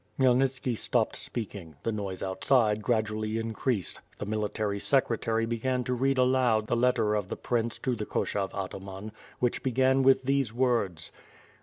''Khmyelnitski 0.19 0.75
stopped 0.75 1.15
speaking; 1.15 1.75
the 1.83 1.91
noise 1.91 2.23
outside 2.23 2.81
gradu 2.81 3.11
ally 3.11 3.39
increased; 3.39 3.99
the 4.17 4.25
military 4.25 4.79
secretary 4.79 5.45
began 5.45 5.83
to 5.83 5.93
read 5.93 6.17
aloud 6.17 6.65
the 6.65 6.75
letter 6.75 7.13
of 7.13 7.27
the 7.27 7.37
prince 7.37 7.77
to 7.77 7.95
the 7.95 8.07
Koshov 8.07 8.51
Ataman, 8.55 9.11
which 9.37 9.61
began 9.61 10.01
with 10.01 10.23
these 10.23 10.51
words. 10.51 11.11